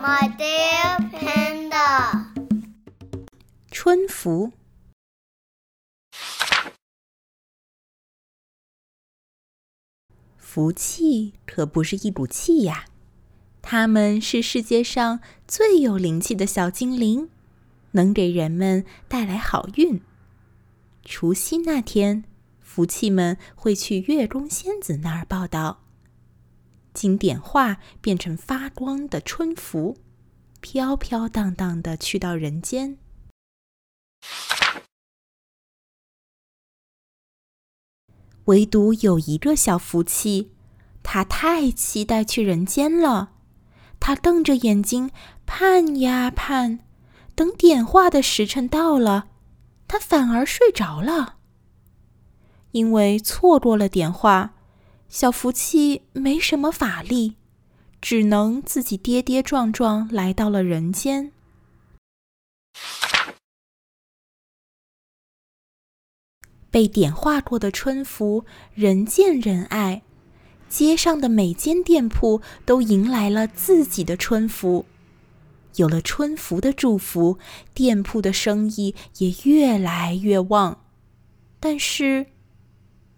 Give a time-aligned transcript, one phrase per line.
[0.00, 2.26] My dear panda，
[3.68, 4.52] 春福。
[10.36, 12.84] 福气可不是一股气呀，
[13.60, 17.28] 它们是世界上最有灵气的小精灵，
[17.90, 20.00] 能给人们带来好运。
[21.04, 22.22] 除夕那天，
[22.60, 25.87] 福气们会去月宫仙子那儿报道，
[26.98, 29.98] 经点化变成发光的春福，
[30.60, 32.98] 飘飘荡荡的去到人间。
[38.46, 40.50] 唯独有一个小福气，
[41.04, 43.34] 他太期待去人间了。
[44.00, 45.12] 他瞪着眼睛
[45.46, 46.80] 盼呀盼，
[47.36, 49.28] 等点化的时辰到了，
[49.86, 51.36] 他反而睡着了。
[52.72, 54.56] 因为错过了点化，
[55.08, 57.36] 小福气没什么法力，
[58.00, 61.32] 只能自己跌跌撞撞来到了人间。
[66.70, 70.02] 被点化过的春福，人见人爱，
[70.68, 74.84] 街上的每间店铺都迎来了自己的春福。
[75.76, 77.38] 有了春福的祝福，
[77.72, 80.84] 店铺的生意也越来越旺。
[81.58, 82.26] 但是，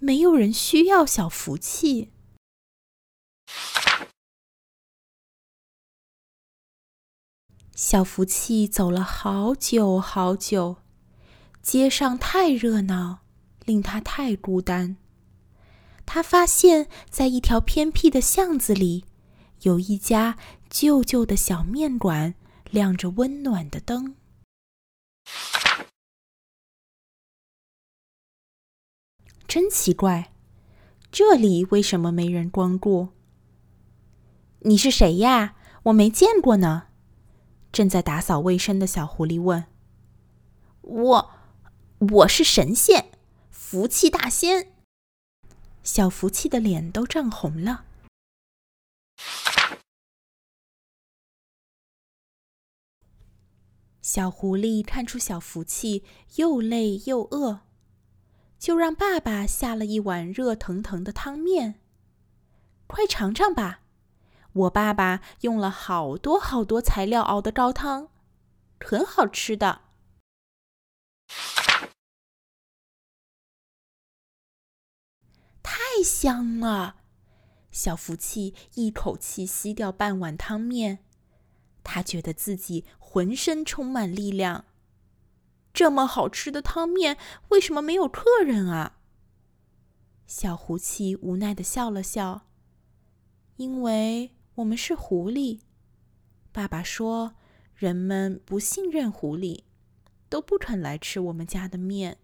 [0.00, 2.10] 没有人需要小福气。
[7.74, 10.78] 小福气走了好久好久，
[11.62, 13.20] 街上太热闹。
[13.66, 14.96] 令他太孤单。
[16.04, 19.04] 他发现，在一条偏僻的巷子里，
[19.60, 20.36] 有一家
[20.68, 22.34] 旧旧的小面馆，
[22.70, 24.16] 亮着温暖的灯。
[29.50, 30.32] 真奇怪，
[31.10, 33.08] 这里为什么没人光顾？
[34.60, 35.56] 你是谁呀？
[35.86, 36.86] 我没见过呢。
[37.72, 39.64] 正在打扫卫生的小狐狸问
[40.82, 41.30] ：“我，
[42.12, 43.10] 我是神仙。”
[43.50, 44.72] 福气大仙，
[45.82, 47.86] 小福气的脸都涨红了。
[54.00, 56.04] 小狐狸看出小福气
[56.36, 57.62] 又累又饿，
[58.60, 61.80] 就让爸爸下了一碗热腾腾的汤面。
[62.86, 63.80] 快尝尝吧，
[64.52, 68.10] 我爸爸用了好多好多材料熬的高汤，
[68.78, 69.80] 很好吃的。
[75.62, 76.96] 太香了！
[77.72, 80.98] 小福气一口气吸掉半碗汤面，
[81.82, 84.66] 他觉得自己浑身充满力量。
[85.72, 87.16] 这么好吃的汤面，
[87.48, 88.98] 为什么没有客人啊？
[90.26, 92.46] 小福气无奈的笑了笑，
[93.56, 95.60] 因为我们是狐狸。
[96.52, 97.34] 爸爸说，
[97.74, 99.64] 人们不信任狐狸，
[100.28, 102.18] 都不肯来吃我们家的面。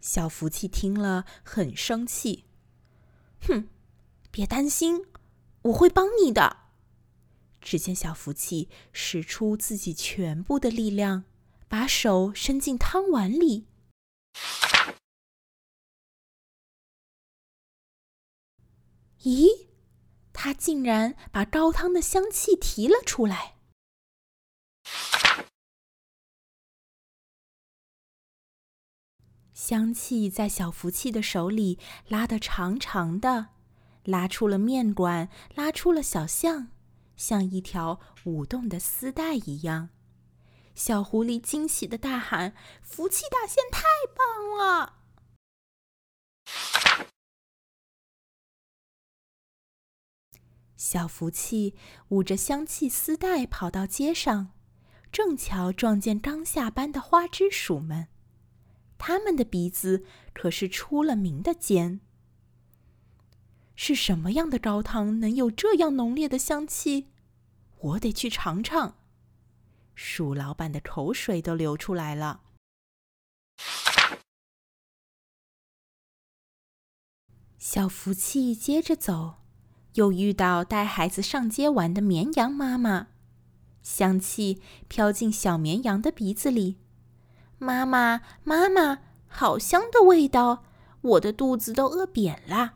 [0.00, 2.44] 小福气听了很生气，
[3.40, 3.68] 哼，
[4.30, 5.06] 别担心，
[5.62, 6.65] 我会帮你的。
[7.66, 11.24] 只见小福气使出自己全部的力量，
[11.66, 13.66] 把手伸进汤碗里，
[19.22, 19.66] 咦，
[20.32, 23.56] 他竟然把高汤的香气提了出来。
[29.52, 33.48] 香气在小福气的手里拉得长长的，
[34.04, 36.68] 拉出了面馆，拉出了小巷，
[37.16, 39.90] 像一条舞动的丝带一样。
[40.74, 43.82] 小狐狸惊喜的大喊：“福气大仙太
[44.14, 45.00] 棒了！”
[50.76, 51.74] 小福气
[52.10, 54.52] 捂着香气丝带跑到街上，
[55.10, 58.08] 正巧撞见刚下班的花枝鼠们。
[58.98, 62.00] 他们的鼻子可是出了名的尖。
[63.76, 67.08] 是什么样的高汤能有这样浓烈的香气？
[67.78, 68.96] 我得去尝尝。
[69.94, 72.40] 鼠老板的口水都流出来了。
[77.58, 79.36] 小福气接着走，
[79.94, 83.08] 又遇到带孩子上街玩的绵羊妈妈。
[83.82, 86.78] 香气飘进小绵羊的鼻子里。
[87.58, 90.64] 妈妈，妈妈，好香的味道！
[91.02, 92.75] 我的肚子都饿扁了。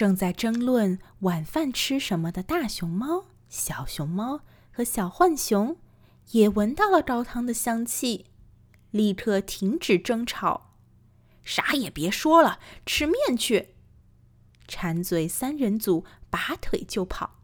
[0.00, 4.40] 正在争论晚饭吃什么的大熊猫、小熊猫
[4.72, 5.76] 和小浣熊，
[6.30, 8.24] 也闻到了高汤的香气，
[8.92, 10.70] 立刻停止争吵。
[11.42, 13.74] 啥也别说了，吃面去！
[14.66, 17.42] 馋嘴三人组拔腿就跑。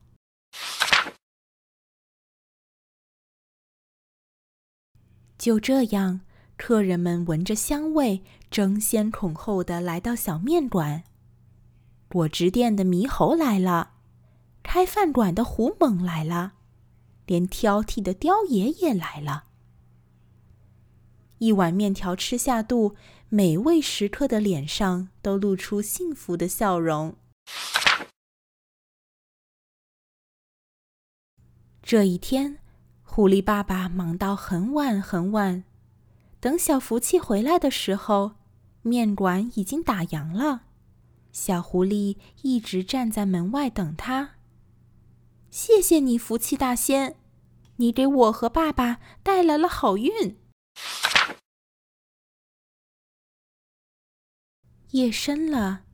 [5.36, 6.22] 就这样，
[6.56, 11.04] 客人们闻着香味，争先恐后的来到小面馆。
[12.08, 13.94] 果汁店的猕猴来了，
[14.62, 16.54] 开饭馆的胡猛来了，
[17.26, 19.44] 连挑剔的刁爷也来了。
[21.38, 22.94] 一碗面条吃下肚，
[23.28, 27.16] 每位食客的脸上都露出幸福的笑容。
[31.82, 32.58] 这一天，
[33.02, 35.64] 狐狸爸爸忙到很晚很晚。
[36.40, 38.36] 等小福气回来的时候，
[38.82, 40.65] 面馆已经打烊了。
[41.36, 44.36] 小狐狸一直站在门外等他。
[45.50, 47.18] 谢谢你，福气大仙，
[47.76, 50.38] 你给我和爸爸带来了好运。
[54.92, 55.84] 夜深了，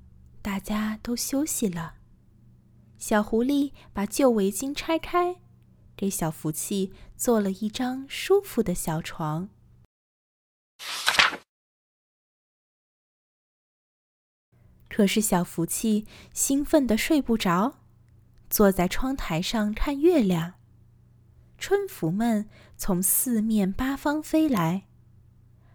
[0.40, 1.96] 大家都休息了。
[2.96, 5.40] 小狐狸把旧围巾拆开，
[5.96, 9.48] 给小福气做了一张舒服的小床。
[14.94, 17.78] 可是小福气兴奋的睡不着，
[18.50, 20.52] 坐在窗台上看月亮。
[21.56, 22.46] 春福们
[22.76, 24.82] 从四面八方飞来。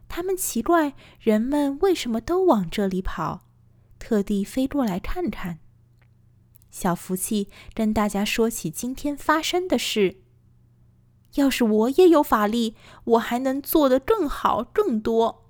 [0.08, 3.48] 他们奇怪人们为什么都往这里跑，
[3.98, 5.58] 特地飞过来看看。
[6.70, 10.22] 小福气跟大家说起今天发生的事。
[11.34, 12.76] 要是我也有法力，
[13.06, 15.47] 我还能做得更好、更多。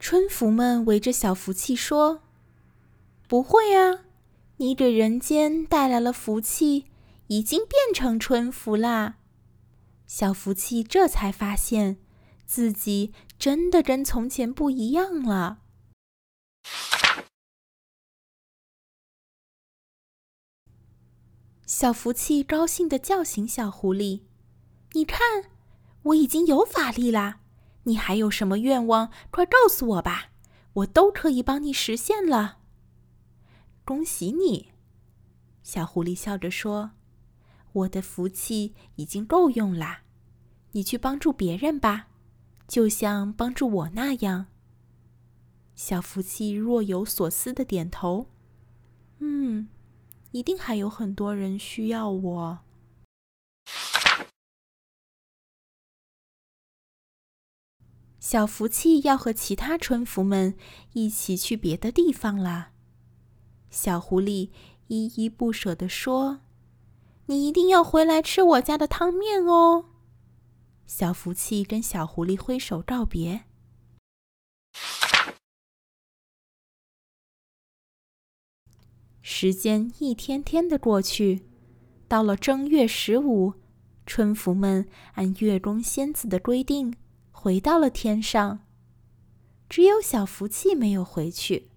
[0.00, 2.22] 春福们围着小福气说
[3.28, 4.06] ：“不会啊，
[4.56, 6.86] 你给人间带来了福气，
[7.26, 9.18] 已经变成春福啦。”
[10.08, 11.98] 小福气这才发现，
[12.46, 15.58] 自己真的跟从前不一样了。
[21.66, 24.22] 小福气高兴的叫醒小狐狸
[24.92, 25.50] ：“你看，
[26.04, 27.42] 我已经有法力啦！
[27.84, 29.10] 你还有什么愿望？
[29.30, 30.30] 快告诉我吧，
[30.74, 32.58] 我都可以帮你实现了。”
[33.84, 34.68] 恭喜你，
[35.62, 36.92] 小狐狸笑着说。
[37.72, 40.02] 我的福气已经够用啦，
[40.72, 42.08] 你去帮助别人吧，
[42.66, 44.46] 就像帮助我那样。
[45.76, 48.26] 小福气若有所思的点头，
[49.18, 49.68] 嗯，
[50.32, 52.58] 一定还有很多人需要我。
[58.20, 60.54] 小福气要和其他春福们
[60.92, 62.72] 一起去别的地方啦。
[63.70, 64.50] 小狐狸
[64.88, 66.40] 依依不舍地说。
[67.26, 69.84] 你一定要回来吃我家的汤面哦！
[70.84, 73.44] 小福气跟小狐狸挥手告别。
[79.22, 81.46] 时间一天天的过去，
[82.08, 83.54] 到了正月十五，
[84.04, 86.96] 春福们按月宫仙子的规定
[87.42, 88.66] 回到了天上，
[89.66, 91.70] 只有小福气没有回去。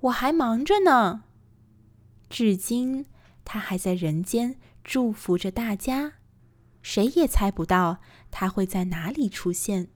[0.00, 1.22] 我还忙着呢，
[2.28, 3.06] 至今。
[3.42, 6.12] 他还在人间祝福着大家，
[6.82, 9.88] 谁也猜不到他会在哪里出现。